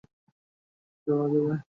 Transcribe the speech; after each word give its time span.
তাকে 0.03 1.07
পাওয়া 1.07 1.27
যাবে। 1.33 1.53